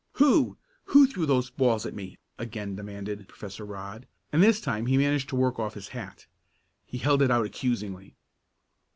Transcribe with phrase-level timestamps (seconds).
[0.13, 4.97] "Who who threw those balls at me?" again demanded Professor Rodd, and this time he
[4.97, 6.25] managed to work off his hat.
[6.87, 8.15] He held it out accusingly.